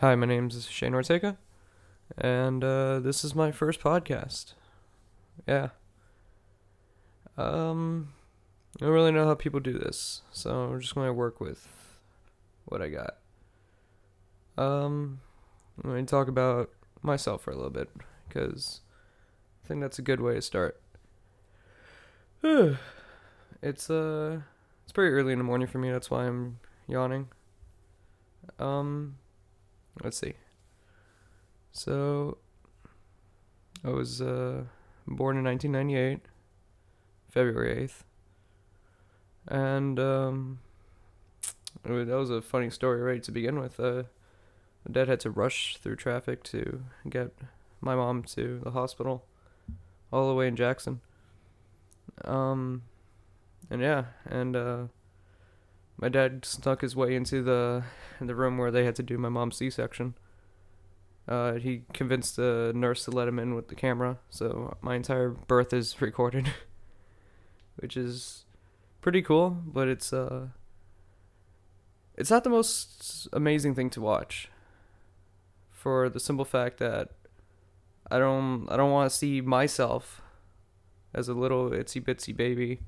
[0.00, 1.38] Hi, my name is Shane Ortega,
[2.18, 4.52] and uh, this is my first podcast.
[5.48, 5.70] Yeah.
[7.38, 8.12] Um,
[8.78, 11.66] I don't really know how people do this, so I'm just going to work with
[12.66, 13.16] what I got.
[14.62, 15.20] Um,
[15.82, 16.68] to talk about
[17.00, 17.88] myself for a little bit,
[18.28, 18.82] because
[19.64, 20.78] I think that's a good way to start.
[23.62, 24.40] it's, uh,
[24.84, 27.28] it's pretty early in the morning for me, that's why I'm yawning.
[28.58, 29.16] Um,
[30.02, 30.34] let's see.
[31.72, 32.38] So,
[33.84, 34.64] I was uh,
[35.06, 36.20] born in 1998,
[37.28, 38.02] February 8th.
[39.48, 40.58] And um,
[41.84, 43.78] that was a funny story, right, to begin with.
[43.78, 44.04] Uh,
[44.90, 47.32] dad had to rush through traffic to get
[47.80, 49.24] my mom to the hospital,
[50.12, 51.00] all the way in Jackson.
[52.24, 52.82] Um,
[53.70, 54.84] and yeah, and uh,
[55.96, 57.84] my dad snuck his way into the
[58.20, 60.14] the room where they had to do my mom's C-section.
[61.28, 65.30] Uh, he convinced the nurse to let him in with the camera, so my entire
[65.30, 66.52] birth is recorded,
[67.76, 68.44] which is
[69.00, 69.50] pretty cool.
[69.50, 70.48] But it's uh,
[72.14, 74.48] it's not the most amazing thing to watch.
[75.70, 77.10] For the simple fact that
[78.10, 80.22] I don't I don't want to see myself
[81.12, 82.80] as a little itsy bitsy baby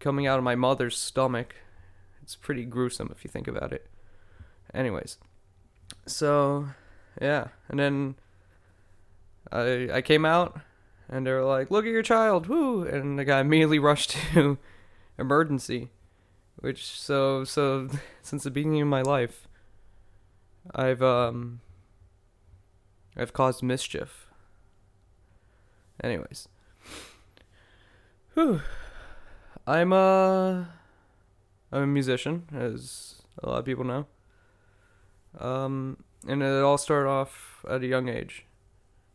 [0.00, 1.54] coming out of my mother's stomach.
[2.24, 3.86] It's pretty gruesome if you think about it.
[4.72, 5.18] Anyways,
[6.06, 6.68] so
[7.20, 8.14] yeah, and then
[9.52, 10.58] I I came out,
[11.06, 14.56] and they were like, "Look at your child, woo!" And the guy immediately rushed to
[15.18, 15.90] emergency,
[16.56, 17.90] which so so
[18.22, 19.46] since the beginning of my life,
[20.74, 21.60] I've um
[23.18, 24.28] I've caused mischief.
[26.02, 26.48] Anyways,
[28.32, 28.62] whew,
[29.66, 30.64] I'm uh
[31.74, 34.06] I'm a musician, as a lot of people know.
[35.40, 38.46] Um, and it all started off at a young age.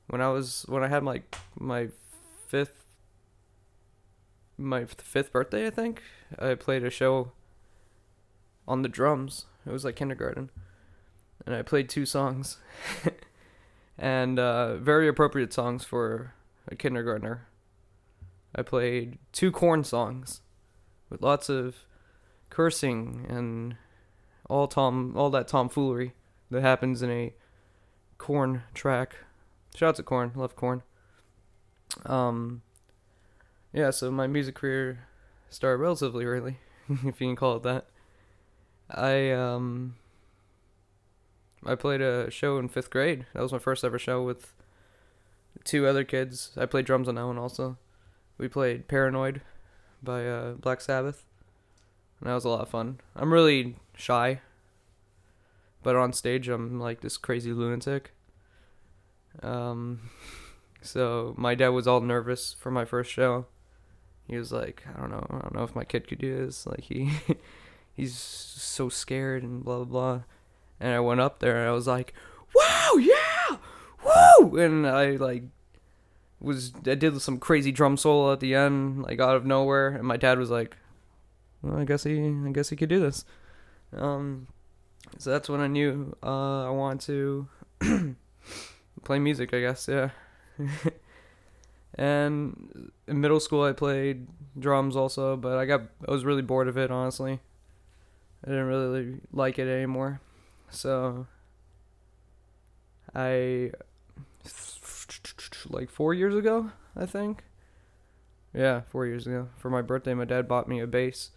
[0.08, 1.88] When I was when I had like my
[2.48, 2.84] fifth
[4.58, 6.04] my fifth birthday, I think
[6.38, 7.32] I played a show
[8.68, 9.46] on the drums.
[9.66, 10.50] It was like kindergarten,
[11.46, 12.58] and I played two songs,
[13.98, 16.34] and uh, very appropriate songs for
[16.68, 17.48] a kindergartner.
[18.54, 20.42] I played two Korn songs
[21.10, 21.86] with lots of
[22.50, 23.76] cursing and
[24.50, 26.14] all tom all that tomfoolery
[26.52, 27.34] that happens in a
[28.18, 29.16] Korn track.
[29.76, 30.84] Shouts at Korn, love Korn.
[32.06, 32.62] Um
[33.72, 35.08] yeah, so my music career
[35.50, 36.58] started relatively early,
[36.90, 37.88] if you can call it that.
[38.90, 39.96] I um
[41.66, 43.26] I played a show in fifth grade.
[43.34, 44.54] That was my first ever show with
[45.64, 46.52] two other kids.
[46.58, 47.78] I played drums on that one also.
[48.38, 49.42] We played Paranoid
[50.02, 51.26] by uh, Black Sabbath.
[52.20, 53.00] And that was a lot of fun.
[53.16, 54.42] I'm really shy,
[55.84, 58.12] but on stage I'm like this crazy lunatic.
[59.42, 60.10] Um,
[60.82, 63.46] so my dad was all nervous for my first show.
[64.28, 66.68] He was like, I don't know, I don't know if my kid could do this.
[66.68, 67.12] Like he,
[67.96, 70.22] he's so scared and blah blah blah.
[70.80, 72.14] And I went up there and I was like,
[72.56, 73.58] Wow, yeah,
[74.04, 74.58] woo!
[74.58, 75.44] And I like
[76.40, 79.90] was I did some crazy drum solo at the end, like out of nowhere.
[79.90, 80.78] And my dad was like,
[81.62, 83.26] well, I guess he I guess he could do this.
[83.96, 84.48] Um,
[85.18, 87.48] so that's when I knew uh, I wanted
[87.82, 88.16] to
[89.04, 89.54] play music.
[89.54, 90.10] I guess yeah.
[91.96, 94.28] and in middle school, I played
[94.58, 96.92] drums also, but I got I was really bored of it.
[96.92, 97.40] Honestly,
[98.46, 100.22] I didn't really like it anymore.
[100.70, 101.28] So
[103.16, 103.72] I
[105.70, 107.44] like four years ago, I think.
[108.54, 109.50] Yeah, four years ago.
[109.58, 111.32] For my birthday, my dad bought me a bass.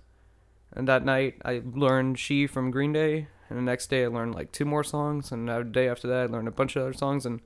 [0.75, 3.29] And that night, I learned She from Green Day.
[3.49, 5.31] And the next day, I learned like two more songs.
[5.31, 7.27] And the day after that, I learned a bunch of other songs.
[7.27, 7.41] And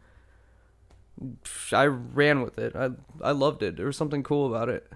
[1.72, 2.76] I ran with it.
[2.76, 2.90] I
[3.22, 3.76] I loved it.
[3.76, 4.90] There was something cool about it.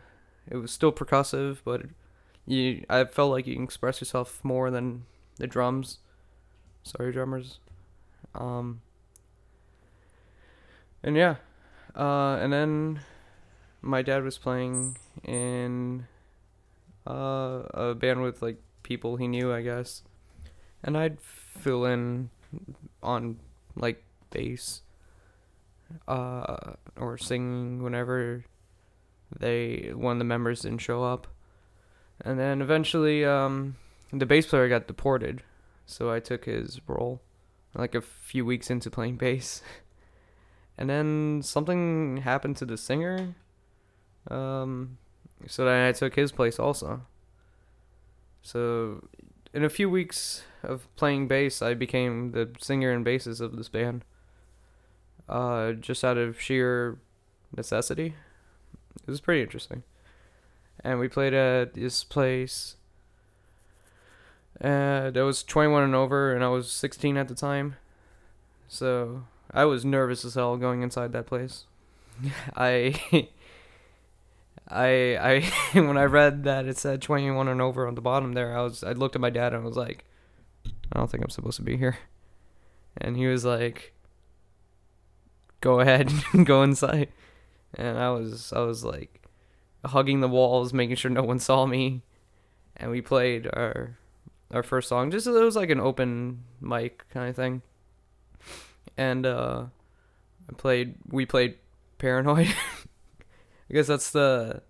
[0.49, 1.83] It was still percussive, but
[2.47, 5.05] you I felt like you can express yourself more than
[5.37, 5.99] the drums.
[6.83, 7.59] Sorry, drummers.
[8.35, 8.83] Um.
[11.03, 11.37] And yeah,
[11.97, 13.01] uh, and then
[13.81, 16.07] my dad was playing in
[17.07, 20.03] uh, a band with like people he knew, I guess,
[20.83, 22.31] and I'd fill in
[23.03, 23.41] on
[23.77, 24.83] like bass,
[26.09, 28.45] uh, or singing whenever
[29.39, 31.27] they one of the members didn't show up,
[32.21, 33.77] and then eventually um,
[34.13, 35.43] the bass player got deported,
[35.87, 37.21] so I took his role,
[37.75, 39.63] like a few weeks into playing bass.
[40.81, 43.37] And then something happened to the singer.
[44.31, 44.97] Um,
[45.47, 47.03] so then I took his place also.
[48.43, 49.09] So
[49.53, 53.69] in a few weeks of playing bass, I became the singer and bassist of this
[53.69, 54.05] band.
[55.29, 56.99] Uh, just out of sheer
[57.57, 58.15] necessity.
[58.97, 59.83] It was pretty interesting.
[60.83, 62.77] And we played at this place.
[64.61, 67.77] And I was 21 and over, and I was 16 at the time.
[68.69, 71.65] So I was nervous as hell going inside that place.
[72.57, 73.29] I.
[74.71, 75.41] I I
[75.81, 78.85] when I read that it said 21 and over on the bottom there, I was
[78.85, 80.05] I looked at my dad and I was like,
[80.93, 81.99] I don't think I'm supposed to be here.
[82.97, 83.95] And he was like,
[85.61, 86.11] Go ahead,
[86.45, 87.09] go inside.
[87.75, 89.23] And I was I was like
[89.85, 92.03] hugging the walls, making sure no one saw me.
[92.77, 93.99] And we played our
[94.53, 95.11] our first song.
[95.11, 97.63] Just it was like an open mic kind of thing.
[98.97, 99.67] And uh
[100.49, 101.57] I played we played
[101.99, 102.55] Paranoid.
[103.71, 104.63] I guess that's the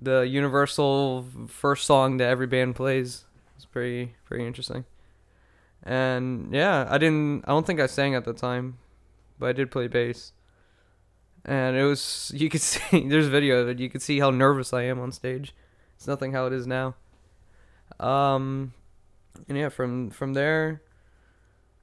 [0.00, 3.24] the universal first song that every band plays.
[3.56, 4.84] It's pretty pretty interesting.
[5.82, 8.78] And yeah, I didn't I don't think I sang at the time,
[9.38, 10.32] but I did play bass.
[11.44, 13.78] And it was you could see there's a video of it.
[13.78, 15.54] You could see how nervous I am on stage.
[15.96, 16.94] It's nothing how it is now.
[17.98, 18.74] Um
[19.48, 20.82] and yeah, from from there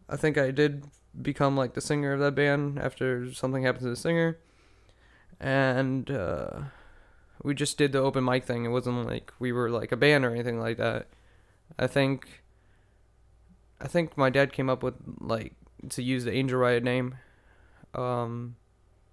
[0.07, 0.85] I think I did
[1.19, 4.37] become like the singer of that band after something happened to the singer
[5.39, 6.61] and uh,
[7.43, 8.65] we just did the open mic thing.
[8.65, 11.07] It wasn't like we were like a band or anything like that.
[11.77, 12.43] I think
[13.81, 15.53] I think my dad came up with like
[15.89, 17.15] to use the Angel Riot name,
[17.93, 18.55] um,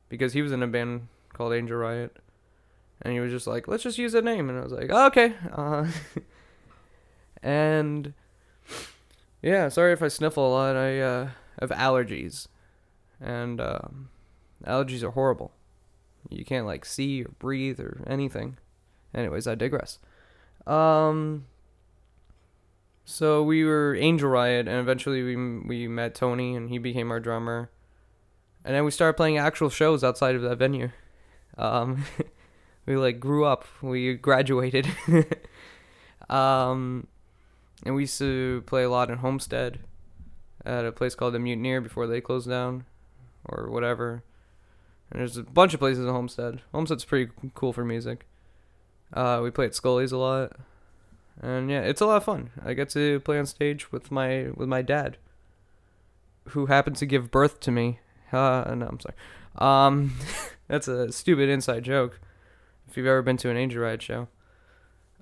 [0.09, 2.17] because he was in a band called Angel Riot,
[3.03, 5.07] and he was just like, let's just use that name, and I was like, oh,
[5.07, 5.87] okay, uh,
[7.43, 8.15] and
[9.43, 10.77] yeah, sorry if I sniffle a lot.
[10.77, 11.29] I uh,
[11.61, 12.49] have allergies,
[13.21, 14.09] and um,
[14.65, 15.53] allergies are horrible.
[16.31, 18.59] You can't like see or breathe or anything.
[19.15, 19.99] Anyways, I digress.
[20.67, 21.47] Um
[23.05, 27.21] so we were Angel Riot and eventually we we met Tony and he became our
[27.21, 27.71] drummer.
[28.65, 30.91] And then we started playing actual shows outside of that venue.
[31.57, 32.05] Um
[32.87, 33.65] we like grew up.
[33.81, 34.89] We graduated.
[36.29, 37.07] um
[37.85, 39.79] and we used to play a lot in Homestead
[40.65, 42.85] at a place called the Mutineer before they closed down
[43.45, 44.25] or whatever.
[45.11, 46.63] And there's a bunch of places in Homestead.
[46.73, 48.27] Homestead's pretty cool for music.
[49.13, 50.53] Uh, we play at Scully's a lot,
[51.41, 52.51] and yeah, it's a lot of fun.
[52.65, 55.17] I get to play on stage with my with my dad,
[56.49, 58.01] who happened to give birth to me.
[58.33, 59.15] Uh, no, I'm sorry.
[59.59, 60.15] Um,
[60.69, 62.21] that's a stupid inside joke.
[62.89, 64.29] If you've ever been to an Angel Riot show.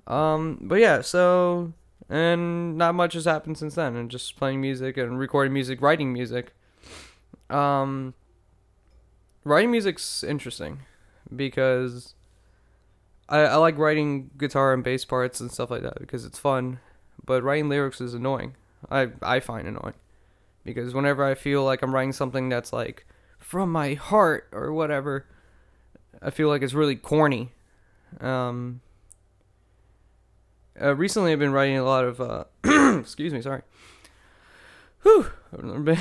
[0.07, 1.73] Um, but yeah, so
[2.09, 6.11] and not much has happened since then, and just playing music and recording music, writing
[6.11, 6.53] music.
[7.51, 8.15] Um
[9.45, 10.79] writing music's interesting
[11.33, 12.15] because
[13.29, 16.79] I, I like writing guitar and bass parts and stuff like that because it's fun,
[17.23, 18.55] but writing lyrics is annoying.
[18.91, 19.93] I I find annoying
[20.65, 23.05] because whenever I feel like I'm writing something that's like
[23.39, 25.25] from my heart or whatever,
[26.21, 27.51] I feel like it's really corny.
[28.19, 28.81] Um,
[30.79, 32.19] uh, recently, I've been writing a lot of.
[32.19, 32.43] Uh,
[32.99, 33.61] excuse me, sorry.
[35.03, 35.31] Whew,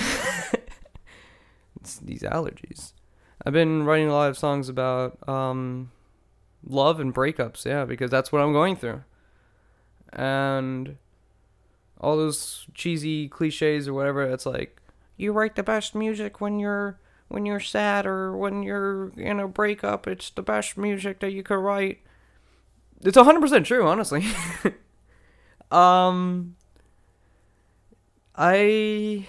[1.80, 2.92] it's these allergies.
[3.46, 5.90] I've been writing a lot of songs about um,
[6.66, 9.02] love and breakups, yeah, because that's what I'm going through.
[10.12, 10.96] And
[12.00, 14.80] all those cheesy cliches or whatever, it's like
[15.16, 19.48] you write the best music when you're when you're sad or when you're in a
[19.48, 20.06] breakup.
[20.06, 22.00] It's the best music that you could write.
[23.02, 24.24] It's 100% true, honestly.
[25.70, 26.56] um
[28.36, 29.26] I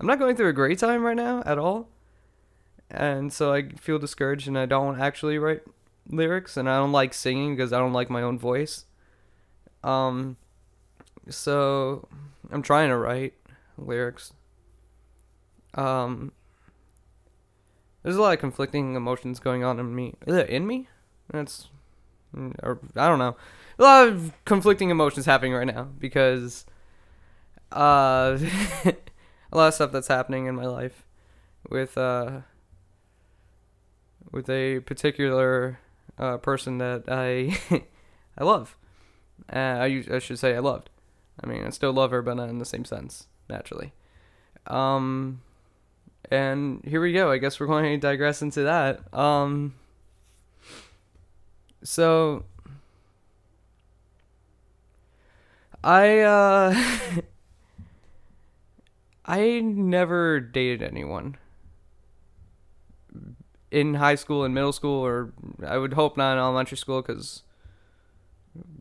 [0.00, 1.91] I'm not going through a great time right now at all
[2.92, 5.62] and so I feel discouraged and I don't actually write
[6.08, 8.84] lyrics and I don't like singing because I don't like my own voice.
[9.82, 10.36] Um
[11.28, 12.06] so
[12.50, 13.32] I'm trying to write
[13.78, 14.34] lyrics.
[15.74, 16.32] Um
[18.02, 20.14] there's a lot of conflicting emotions going on in me.
[20.26, 20.88] In me?
[21.30, 21.68] That's
[22.62, 23.36] or I don't know.
[23.78, 26.66] A lot of conflicting emotions happening right now because
[27.72, 28.38] uh
[28.84, 31.06] a lot of stuff that's happening in my life
[31.70, 32.40] with uh
[34.30, 35.78] with a particular
[36.18, 37.58] uh, person that I
[38.38, 38.76] I love.
[39.52, 40.90] Uh, I I should say I loved.
[41.42, 43.92] I mean, I still love her, but not in the same sense, naturally.
[44.66, 45.40] Um,
[46.30, 47.30] and here we go.
[47.30, 49.02] I guess we're going to digress into that.
[49.12, 49.74] Um,
[51.82, 52.44] so
[55.82, 56.74] I uh
[59.26, 61.36] I never dated anyone
[63.72, 65.32] in high school and middle school, or
[65.66, 67.42] I would hope not in elementary school, because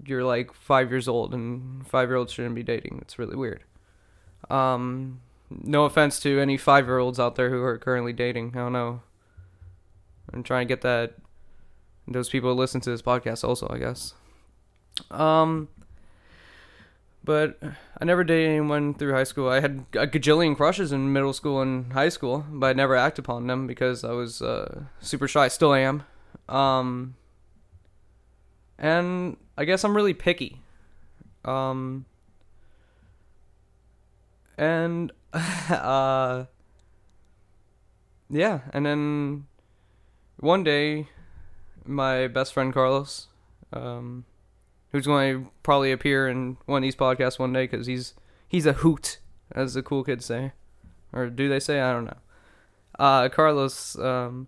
[0.05, 3.00] you're like five years old and five year olds shouldn't be dating.
[3.01, 3.63] It's really weird.
[4.50, 8.51] Um, no offense to any five year olds out there who are currently dating.
[8.53, 9.01] I don't know.
[10.33, 11.15] I'm trying to get that
[12.07, 14.13] those people listen to this podcast also, I guess.
[15.10, 15.69] Um,
[17.24, 17.60] but
[18.00, 19.50] I never dated anyone through high school.
[19.50, 23.25] I had a gajillion crushes in middle school and high school, but I never acted
[23.25, 25.46] upon them because I was uh, super shy.
[25.46, 26.04] I Still am.
[26.50, 27.16] Um,
[28.80, 30.62] and I guess I'm really picky.
[31.46, 32.06] Um,
[34.58, 36.46] and uh,
[38.30, 39.48] yeah, and then
[40.40, 41.08] one day,
[41.86, 43.28] my best friend Carlos,
[43.74, 44.25] um,
[44.91, 48.13] who's going to probably appear in one of these podcasts one day because he's
[48.48, 49.19] he's a hoot,
[49.51, 50.51] as the cool kids say,
[51.13, 51.81] or do they say?
[51.81, 52.17] I don't know.
[53.00, 54.48] Uh, Carlos um,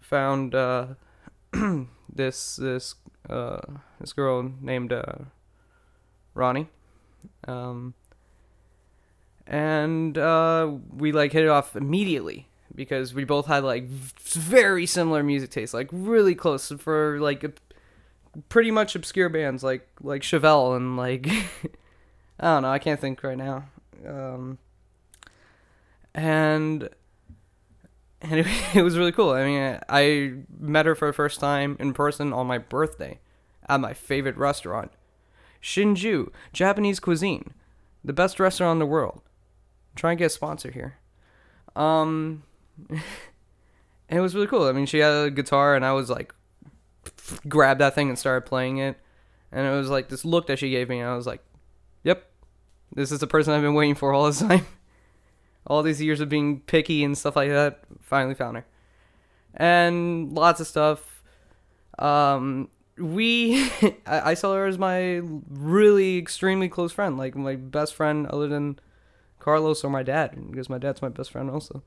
[0.00, 0.86] found uh,
[2.12, 2.94] this this
[3.28, 3.60] uh,
[4.00, 5.24] this girl named uh,
[6.34, 6.68] Ronnie,
[7.46, 7.94] um,
[9.46, 15.22] and uh, we like hit it off immediately because we both had like very similar
[15.22, 17.44] music tastes, like really close for like
[18.48, 21.28] pretty much obscure bands like like Chevelle and like
[22.40, 23.64] I don't know, I can't think right now.
[24.06, 24.58] Um,
[26.14, 26.88] and
[28.20, 29.30] and it, it, was really cool.
[29.30, 33.20] I mean, I met her for the first time in person on my birthday
[33.68, 34.92] at my favorite restaurant,
[35.62, 37.52] Shinju Japanese cuisine,
[38.04, 39.22] the best restaurant in the world.
[39.94, 40.98] Try and get a sponsor here.
[41.76, 42.44] Um,
[42.90, 43.00] and
[44.08, 44.64] it was really cool.
[44.64, 46.34] I mean, she had a guitar, and I was like,
[47.48, 48.98] grabbed that thing and started playing it,
[49.50, 51.42] and it was like this look that she gave me, and I was like,
[52.04, 52.26] "Yep,
[52.94, 54.66] this is the person I've been waiting for all this time."
[55.66, 58.66] all these years of being picky and stuff like that, finally found her,
[59.54, 61.22] and lots of stuff.
[61.98, 63.70] Um, we,
[64.06, 68.48] I, I saw her as my really extremely close friend, like my best friend other
[68.48, 68.78] than
[69.38, 71.82] Carlos or my dad, because my dad's my best friend also.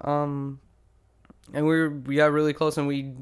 [0.00, 0.60] Um,
[1.52, 3.12] and we we got really close, and we.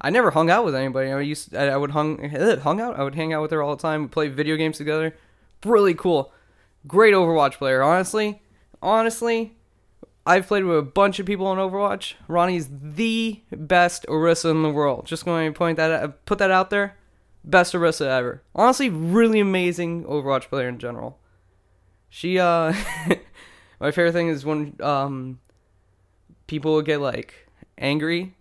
[0.00, 1.10] I never hung out with anybody.
[1.10, 2.28] I used I, I would hung
[2.60, 2.98] hung out.
[2.98, 4.02] I would hang out with her all the time.
[4.02, 5.14] We play video games together.
[5.64, 6.32] Really cool.
[6.86, 7.82] Great Overwatch player.
[7.82, 8.42] Honestly,
[8.82, 9.56] honestly,
[10.26, 12.14] I've played with a bunch of people on Overwatch.
[12.28, 15.06] Ronnie's the best Orisa in the world.
[15.06, 16.96] Just going to point that out, put that out there.
[17.42, 18.42] Best Orisa ever.
[18.54, 21.18] Honestly, really amazing Overwatch player in general.
[22.08, 22.72] She uh
[23.80, 25.40] my favorite thing is when um
[26.46, 27.48] people get like
[27.78, 28.34] angry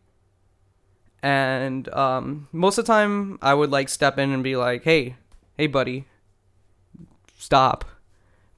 [1.26, 5.16] and um most of the time I would like step in and be like, "Hey,
[5.58, 6.06] hey buddy,
[7.36, 7.84] stop."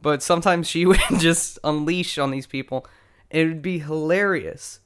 [0.01, 2.85] But sometimes she would just unleash on these people.
[3.29, 4.81] It would be hilarious.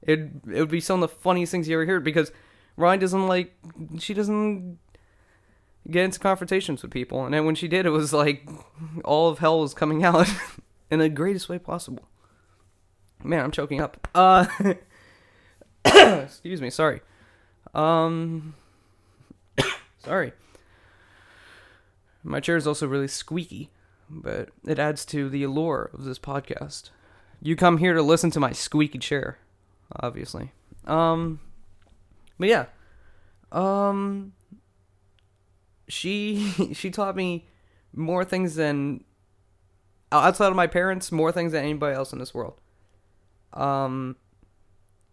[0.00, 2.32] It it would be some of the funniest things you ever hear because
[2.78, 3.54] Ryan doesn't like
[3.98, 4.78] she doesn't
[5.90, 7.26] get into confrontations with people.
[7.26, 8.48] And then when she did, it was like
[9.04, 10.26] all of hell was coming out
[10.90, 12.08] in the greatest way possible.
[13.22, 14.08] Man, I'm choking up.
[14.14, 14.46] Uh,
[15.84, 16.70] excuse me.
[16.70, 17.02] Sorry.
[17.76, 18.54] Um,
[19.98, 20.32] sorry.
[22.24, 23.70] My chair is also really squeaky,
[24.08, 26.90] but it adds to the allure of this podcast.
[27.40, 29.38] You come here to listen to my squeaky chair,
[30.00, 30.52] obviously.
[30.86, 31.38] Um,
[32.38, 32.66] but yeah.
[33.52, 34.32] Um,
[35.86, 37.46] she she taught me
[37.94, 39.04] more things than
[40.10, 42.58] outside of my parents, more things than anybody else in this world.
[43.52, 44.16] Um,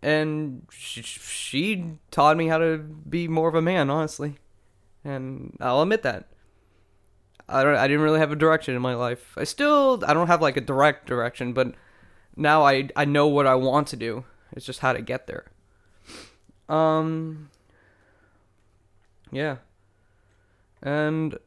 [0.03, 4.35] and she, she taught me how to be more of a man, honestly,
[5.03, 6.27] and I'll admit that.
[7.49, 7.75] I don't.
[7.75, 9.33] I didn't really have a direction in my life.
[9.35, 10.03] I still.
[10.07, 11.73] I don't have like a direct direction, but
[12.35, 14.25] now I I know what I want to do.
[14.53, 15.45] It's just how to get there.
[16.69, 17.49] Um.
[19.31, 19.57] Yeah
[20.83, 21.37] and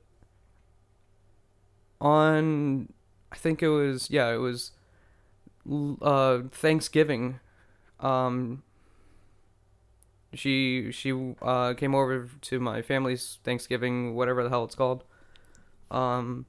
[2.00, 2.92] on
[3.30, 4.72] I think it was yeah it was
[6.02, 7.38] uh Thanksgiving
[8.00, 8.62] um
[10.34, 11.12] she she
[11.42, 15.04] uh came over to my family's Thanksgiving whatever the hell it's called.
[15.90, 16.46] Um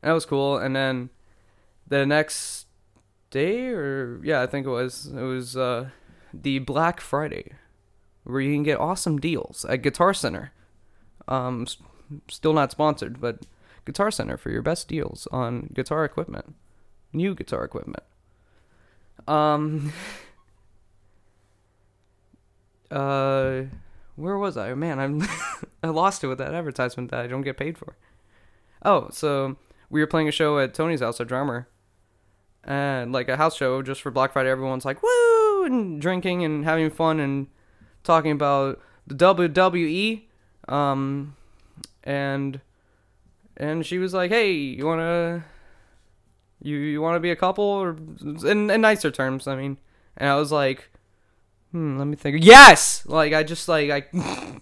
[0.00, 0.58] that was cool.
[0.58, 1.10] And then
[1.86, 2.66] the next
[3.30, 5.90] day or yeah I think it was it was uh
[6.32, 7.52] the Black Friday
[8.24, 10.52] where you can get awesome deals at Guitar Center.
[11.28, 11.66] Um,
[12.28, 13.46] still not sponsored, but
[13.84, 16.54] Guitar Center for your best deals on guitar equipment,
[17.12, 18.02] new guitar equipment.
[19.26, 19.92] Um,
[22.90, 23.62] uh,
[24.16, 24.74] where was I?
[24.74, 25.22] Man, I'm
[25.82, 27.96] I lost it with that advertisement that I don't get paid for.
[28.84, 29.56] Oh, so
[29.90, 31.68] we were playing a show at Tony's house, a drummer,
[32.62, 34.50] and like a house show just for Black Friday.
[34.50, 37.48] Everyone's like woo and drinking and having fun and
[38.02, 40.24] talking about the WWE
[40.68, 41.36] Um,
[42.02, 42.60] and
[43.56, 45.44] and she was like, "Hey, you wanna
[46.64, 47.96] you you wanna be a couple?" Or
[48.44, 49.76] in, in nicer terms, I mean.
[50.16, 50.90] And I was like,
[51.72, 54.04] "Hmm, let me think." Yes, like I just like I.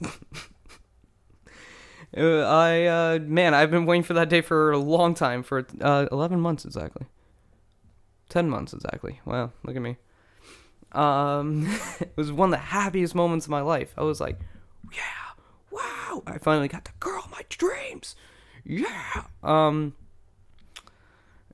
[2.14, 5.66] Uh, I uh man, I've been waiting for that day for a long time for
[5.80, 7.06] uh 11 months exactly.
[8.28, 9.20] 10 months exactly.
[9.24, 9.96] Wow, look at me.
[10.92, 11.66] Um
[12.00, 13.94] it was one of the happiest moments of my life.
[13.96, 14.38] I was like,
[14.92, 15.00] "Yeah.
[15.70, 16.22] Wow.
[16.26, 18.14] I finally got the girl my dreams."
[18.62, 19.24] Yeah.
[19.42, 19.94] Um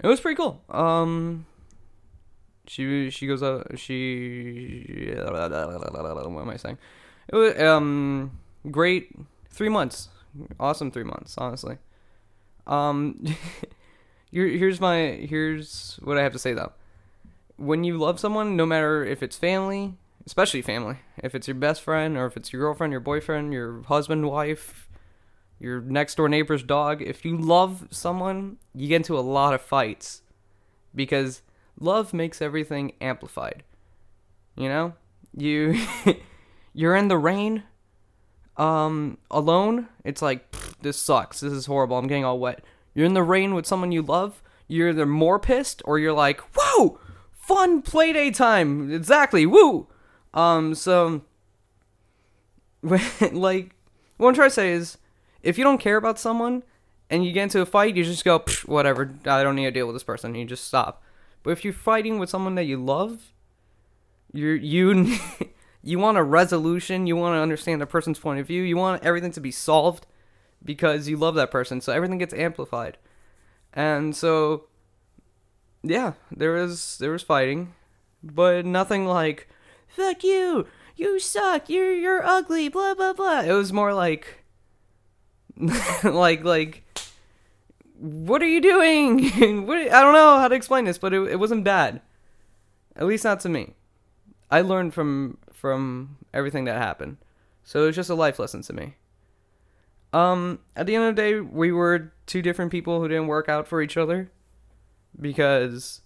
[0.02, 0.62] It was pretty cool.
[0.70, 1.46] Um
[2.66, 6.78] she she goes out she what am I saying?
[7.28, 8.32] It was um
[8.70, 9.14] great
[9.50, 10.08] 3 months
[10.58, 11.78] awesome three months, honestly.
[12.66, 13.24] Um,
[14.30, 16.72] here, here's my here's what I have to say though.
[17.56, 19.94] When you love someone, no matter if it's family,
[20.26, 23.82] especially family, if it's your best friend or if it's your girlfriend, your boyfriend, your
[23.82, 24.87] husband, wife,
[25.58, 29.60] your next door neighbor's dog, if you love someone, you get into a lot of
[29.60, 30.22] fights
[30.94, 31.42] because
[31.78, 33.64] love makes everything amplified.
[34.56, 34.94] You know,
[35.36, 35.80] you
[36.72, 37.64] you're in the rain
[38.58, 40.50] um, alone, it's like
[40.82, 41.40] this sucks.
[41.40, 41.96] This is horrible.
[41.96, 42.64] I'm getting all wet.
[42.92, 44.42] You're in the rain with someone you love.
[44.66, 46.98] You're either more pissed or you're like, whoa,
[47.32, 48.92] fun play day time.
[48.92, 49.86] Exactly, woo.
[50.34, 51.22] Um, so
[52.82, 53.74] like,
[54.16, 54.98] what I'm trying to say is,
[55.42, 56.62] if you don't care about someone
[57.10, 59.14] and you get into a fight, you just go, whatever.
[59.24, 60.34] I don't need to deal with this person.
[60.34, 61.02] You just stop.
[61.42, 63.32] But if you're fighting with someone that you love,
[64.32, 65.16] you're you
[65.82, 69.02] you want a resolution, you want to understand the person's point of view, you want
[69.02, 70.06] everything to be solved
[70.64, 71.80] because you love that person.
[71.80, 72.98] So everything gets amplified.
[73.72, 74.64] And so
[75.82, 77.74] yeah, there was there was fighting,
[78.22, 79.48] but nothing like
[79.86, 80.66] fuck you,
[80.96, 83.40] you suck, you're you're ugly, blah blah blah.
[83.40, 84.37] It was more like
[86.04, 86.82] like like
[87.98, 89.66] what are you doing?
[89.66, 92.00] what, I don't know how to explain this, but it, it wasn't bad.
[92.96, 93.74] At least not to me.
[94.50, 97.18] I learned from from everything that happened.
[97.64, 98.94] So it was just a life lesson to me.
[100.12, 103.48] Um, at the end of the day, we were two different people who didn't work
[103.48, 104.30] out for each other
[105.20, 106.00] because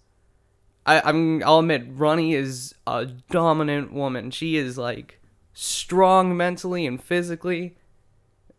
[0.85, 4.31] I, I'm I'll admit Ronnie is a dominant woman.
[4.31, 5.19] She is like
[5.53, 7.77] strong mentally and physically.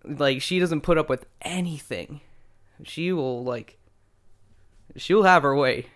[0.04, 2.20] Like she doesn't put up with anything.
[2.82, 3.78] She will like
[4.96, 5.86] she'll have her way.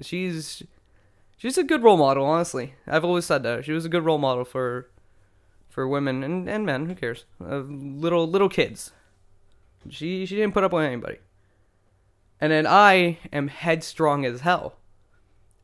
[0.00, 0.62] She's
[1.36, 2.74] she's a good role model, honestly.
[2.86, 4.88] I've always said that she was a good role model for
[5.68, 6.86] for women and, and men.
[6.86, 7.24] Who cares?
[7.40, 8.92] Uh, little little kids.
[9.90, 11.18] She she didn't put up with anybody.
[12.40, 14.76] And then I am headstrong as hell.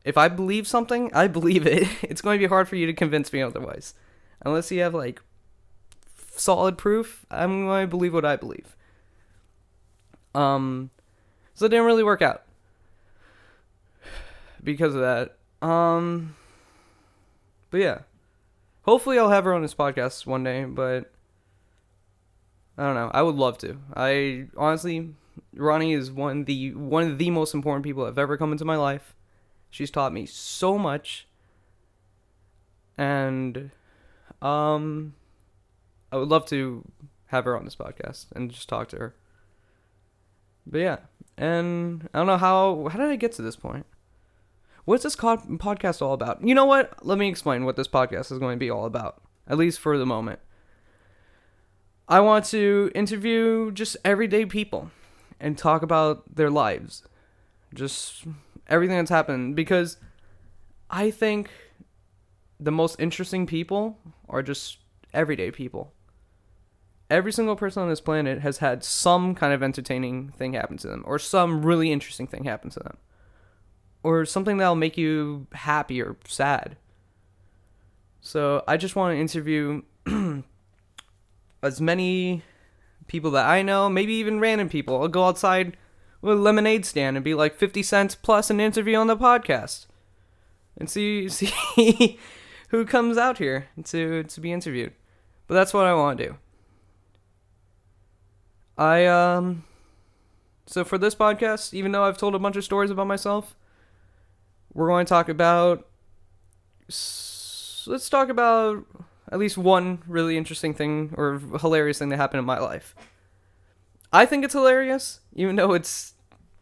[0.05, 1.87] If I believe something, I believe it.
[2.03, 3.93] It's going to be hard for you to convince me otherwise,
[4.41, 5.21] unless you have like
[6.39, 7.25] solid proof.
[7.29, 8.75] I'm going to believe what I believe.
[10.33, 10.89] Um,
[11.53, 12.43] so it didn't really work out
[14.63, 15.37] because of that.
[15.65, 16.35] Um,
[17.71, 17.99] but yeah,
[18.83, 20.65] hopefully I'll have her on this podcast one day.
[20.65, 21.11] But
[22.77, 23.11] I don't know.
[23.13, 23.77] I would love to.
[23.95, 25.13] I honestly,
[25.53, 28.77] Ronnie is one the one of the most important people I've ever come into my
[28.77, 29.15] life.
[29.69, 31.27] She's taught me so much,
[32.97, 33.69] and
[34.41, 35.13] um,
[36.11, 36.83] I would love to
[37.27, 39.15] have her on this podcast and just talk to her.
[40.65, 40.97] But yeah,
[41.37, 43.85] and I don't know how how did I get to this point?
[44.85, 46.43] What's this co- podcast all about?
[46.43, 47.05] You know what?
[47.05, 49.97] Let me explain what this podcast is going to be all about, at least for
[49.97, 50.39] the moment.
[52.07, 54.89] I want to interview just everyday people
[55.39, 57.03] and talk about their lives.
[57.73, 58.25] Just
[58.67, 59.97] everything that's happened because
[60.89, 61.51] I think
[62.59, 64.79] the most interesting people are just
[65.13, 65.93] everyday people.
[67.09, 70.87] Every single person on this planet has had some kind of entertaining thing happen to
[70.87, 72.97] them or some really interesting thing happen to them
[74.03, 76.77] or something that'll make you happy or sad.
[78.21, 79.81] So I just want to interview
[81.63, 82.43] as many
[83.07, 85.01] people that I know, maybe even random people.
[85.01, 85.77] I'll go outside
[86.21, 89.87] with a lemonade stand and be like 50 cents plus an interview on the podcast.
[90.77, 92.19] And see see
[92.69, 94.93] who comes out here to to be interviewed.
[95.47, 96.37] But that's what I want to do.
[98.79, 99.65] I um
[100.65, 103.55] so for this podcast, even though I've told a bunch of stories about myself,
[104.73, 105.85] we're going to talk about.
[106.87, 108.85] Let's talk about
[109.31, 112.95] at least one really interesting thing or hilarious thing that happened in my life.
[114.13, 116.13] I think it's hilarious, even though it's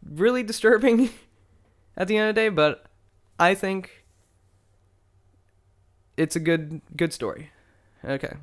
[0.04, 1.12] really disturbing
[1.98, 2.86] at the end of the day, but
[3.40, 4.06] I think
[6.18, 7.52] it's a good good story.
[8.04, 8.38] Okay.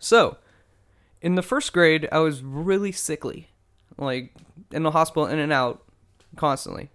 [0.00, 0.38] So,
[1.24, 3.48] in the first grade, I was really sickly,
[3.96, 4.34] like
[4.70, 5.82] in the hospital, in and out,
[6.36, 6.90] constantly.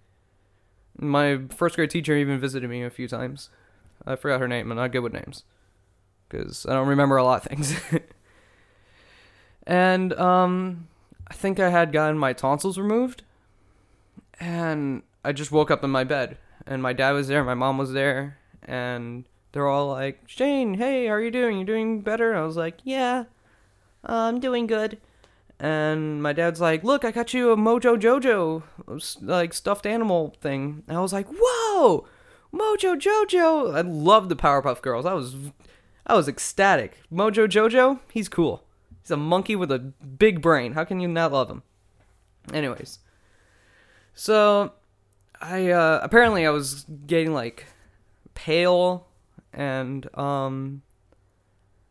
[0.96, 3.50] My first grade teacher even visited me a few times.
[4.06, 4.70] I forgot her name.
[4.70, 5.42] I'm not good with names
[6.28, 7.74] because I don't remember a lot of things.
[9.66, 10.86] and um,
[11.26, 13.24] I think I had gotten my tonsils removed,
[14.38, 16.38] and I just woke up in my bed,
[16.68, 21.06] and my dad was there, my mom was there, and they're all like, "Shane, hey,
[21.06, 21.58] how are you doing?
[21.58, 23.24] You doing better?" I was like, "Yeah,
[24.04, 24.98] I'm doing good."
[25.58, 28.62] And my dad's like, "Look, I got you a Mojo Jojo
[29.20, 32.06] like stuffed animal thing." And I was like, "Whoa,
[32.52, 35.04] Mojo Jojo!" I loved the Powerpuff Girls.
[35.04, 35.34] I was,
[36.06, 36.98] I was ecstatic.
[37.12, 38.64] Mojo Jojo, he's cool.
[39.02, 40.72] He's a monkey with a big brain.
[40.72, 41.62] How can you not love him?
[42.52, 42.98] Anyways,
[44.14, 44.72] so
[45.40, 47.66] I uh, apparently I was getting like
[48.34, 49.06] pale,
[49.52, 50.82] and um,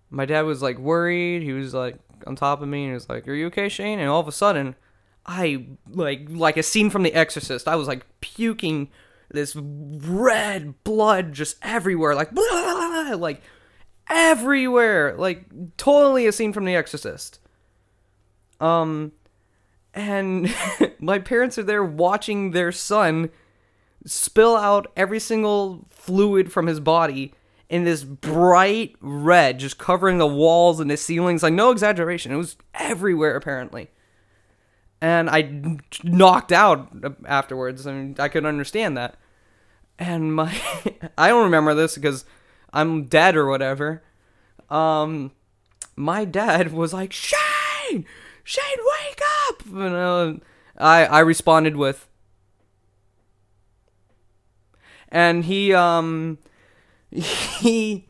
[0.09, 1.43] my dad was like worried.
[1.43, 3.99] He was like on top of me and he was like, "Are you okay, Shane?"
[3.99, 4.75] And all of a sudden,
[5.25, 7.67] I like like a scene from The Exorcist.
[7.67, 8.89] I was like puking
[9.31, 13.41] this red blood just everywhere, like blah, like
[14.09, 15.45] everywhere, like
[15.77, 17.39] totally a scene from The Exorcist.
[18.59, 19.13] Um,
[19.93, 20.53] and
[20.99, 23.29] my parents are there watching their son
[24.05, 27.33] spill out every single fluid from his body
[27.69, 31.43] in this bright red, just covering the walls and the ceilings.
[31.43, 32.31] Like, no exaggeration.
[32.31, 33.89] It was everywhere, apparently.
[35.01, 36.89] And I knocked out
[37.25, 37.85] afterwards.
[37.85, 39.15] I mean, I could understand that.
[39.99, 40.59] And my,
[41.17, 42.25] I don't remember this because
[42.73, 44.03] I'm dead or whatever.
[44.69, 45.31] Um,
[45.95, 48.05] my dad was like, Shane,
[48.43, 49.65] Shane, wake up!
[49.67, 50.33] And uh,
[50.77, 52.07] I, I responded with,
[55.09, 56.37] and he, um,
[57.11, 58.07] he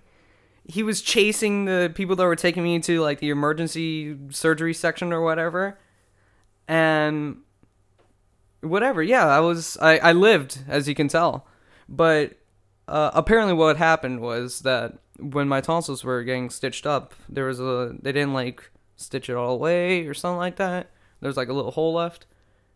[0.66, 5.12] he was chasing the people that were taking me to like the emergency surgery section
[5.12, 5.80] or whatever.
[6.68, 7.38] And
[8.62, 11.48] whatever yeah i was i, I lived as you can tell.
[11.88, 12.38] But
[12.88, 17.60] uh, apparently what happened was that when my tonsils were getting stitched up there was
[17.60, 20.92] a they didn't like stitch it all away or something like that.
[21.22, 22.26] There was like a little hole left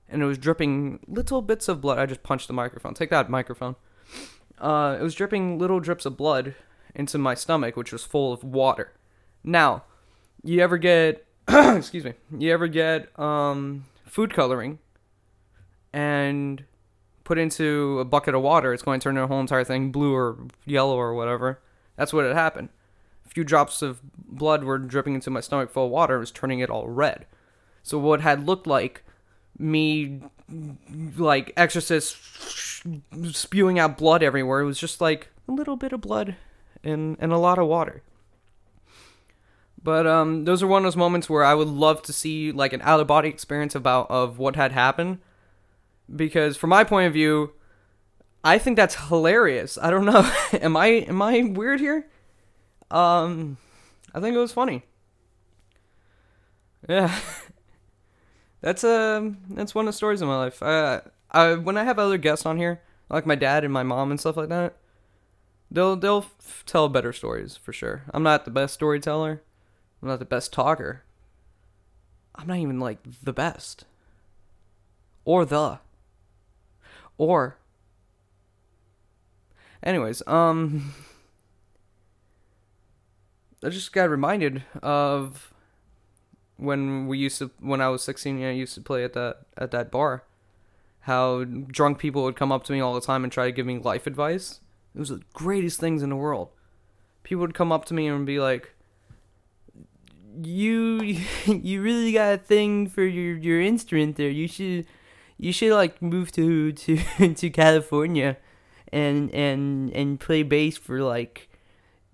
[0.09, 1.99] and it was dripping little bits of blood.
[1.99, 2.93] I just punched the microphone.
[2.93, 3.75] Take that microphone
[4.63, 6.55] uh, it was dripping little drips of blood
[6.95, 8.93] into my stomach, which was full of water.
[9.43, 9.83] Now,
[10.41, 14.79] you ever get, excuse me, you ever get um, food coloring
[15.91, 16.63] and
[17.25, 20.15] put into a bucket of water, it's going to turn the whole entire thing blue
[20.15, 21.59] or yellow or whatever.
[21.97, 22.69] That's what had happened.
[23.25, 26.31] A few drops of blood were dripping into my stomach full of water, it was
[26.31, 27.25] turning it all red.
[27.83, 29.03] So what had looked like
[29.57, 30.21] me
[31.17, 32.17] like exorcist
[33.31, 34.61] spewing out blood everywhere.
[34.61, 36.35] It was just like a little bit of blood
[36.83, 38.03] and and a lot of water.
[39.81, 42.71] But um, those are one of those moments where I would love to see like
[42.71, 45.19] an out of body experience about of what had happened,
[46.13, 47.51] because from my point of view,
[48.43, 49.77] I think that's hilarious.
[49.81, 52.07] I don't know, am I am I weird here?
[52.91, 53.57] Um,
[54.13, 54.83] I think it was funny.
[56.87, 57.13] Yeah,
[58.61, 60.63] that's a um, that's one of the stories of my life.
[60.63, 61.01] I
[61.33, 64.37] When I have other guests on here, like my dad and my mom and stuff
[64.37, 64.75] like that,
[65.71, 68.03] they'll they'll f- tell better stories for sure.
[68.13, 69.41] I'm not the best storyteller.
[70.01, 71.03] I'm not the best talker.
[72.35, 73.85] I'm not even like the best.
[75.25, 75.79] Or the.
[77.17, 77.57] Or.
[79.81, 80.93] Anyways, um.
[83.63, 85.53] I just got reminded of
[86.57, 89.71] when we used to when I was 16 I used to play at that at
[89.71, 90.23] that bar
[91.03, 93.65] how drunk people would come up to me all the time and try to give
[93.65, 94.61] me life advice.
[94.95, 96.49] It was the greatest things in the world.
[97.23, 98.73] People would come up to me and be like,
[100.41, 101.01] "You,
[101.45, 104.29] you really got a thing for your your instrument there.
[104.29, 104.85] You should,
[105.37, 106.97] you should like move to to
[107.33, 108.37] to California,
[108.93, 111.49] and and and play bass for like."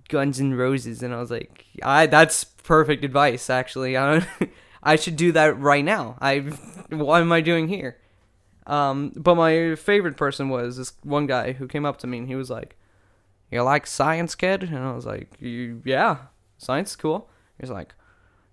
[0.10, 3.48] Guns N' Roses, and I was like, "I that's perfect advice.
[3.48, 4.26] Actually, I
[4.82, 6.18] I should do that right now.
[6.20, 6.40] I
[6.90, 8.00] what am I doing here?"
[8.68, 12.28] Um, but my favorite person was this one guy who came up to me and
[12.28, 12.76] he was like,
[13.52, 16.18] "You like science, kid?" And I was like, "Yeah,
[16.58, 17.96] science is cool." He's like,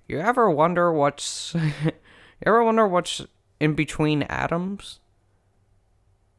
[0.08, 1.92] "You ever wonder what's, you
[2.44, 3.20] ever wonder what's
[3.60, 5.00] in between atoms?"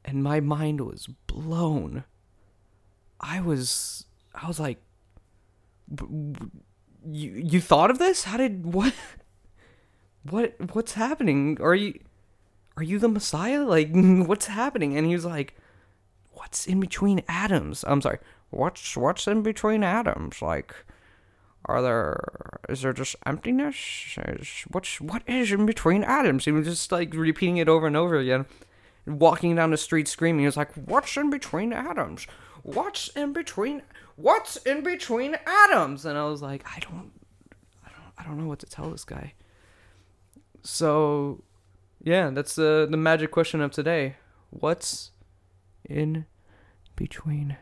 [0.03, 2.05] And my mind was blown.
[3.19, 4.81] I was, I was like,
[7.05, 8.23] "You you thought of this?
[8.23, 8.93] How did what?"
[10.29, 11.57] What what's happening?
[11.61, 11.99] Are you
[12.77, 13.63] are you the Messiah?
[13.63, 14.95] Like, what's happening?
[14.95, 15.55] And he was like,
[16.31, 17.83] what's in between atoms?
[17.87, 18.19] I'm sorry,
[18.51, 20.41] what's what's in between atoms?
[20.41, 20.73] Like,
[21.67, 22.19] are there
[22.69, 27.13] is there just emptiness is, what's what is in between atoms he was just like
[27.13, 28.45] repeating it over and over again
[29.05, 32.25] walking down the street screaming he was like what's in between atoms
[32.63, 33.81] what's in between
[34.15, 37.11] what's in between atoms and i was like i don't
[37.85, 39.33] i don't i don't know what to tell this guy
[40.63, 41.43] so
[42.07, 44.15] yeah that's the the magic question of today.
[44.49, 45.11] What's
[45.83, 46.25] in
[46.95, 47.57] between